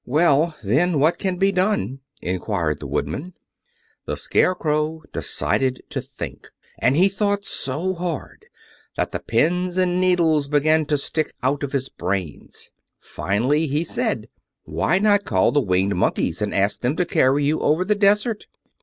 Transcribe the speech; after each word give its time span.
"Well, 0.07 0.57
then, 0.63 0.99
what 0.99 1.19
can 1.19 1.37
be 1.37 1.51
done?" 1.51 1.99
inquired 2.23 2.79
the 2.79 2.87
Woodman. 2.87 3.35
The 4.05 4.17
Scarecrow 4.17 5.03
decided 5.13 5.83
to 5.91 6.01
think, 6.01 6.49
and 6.79 6.95
he 6.97 7.07
thought 7.07 7.45
so 7.45 7.93
hard 7.93 8.47
that 8.97 9.11
the 9.11 9.19
pins 9.19 9.77
and 9.77 10.01
needles 10.01 10.47
began 10.47 10.87
to 10.87 10.97
stick 10.97 11.31
out 11.43 11.61
of 11.61 11.71
his 11.71 11.87
brains. 11.87 12.71
Finally 12.97 13.67
he 13.67 13.83
said: 13.83 14.27
"Why 14.63 14.97
not 14.97 15.23
call 15.23 15.51
the 15.51 15.61
Winged 15.61 15.95
Monkeys, 15.95 16.41
and 16.41 16.51
ask 16.51 16.79
them 16.81 16.95
to 16.95 17.05
carry 17.05 17.45
you 17.45 17.59
over 17.59 17.85
the 17.85 17.93
desert?" 17.93 18.47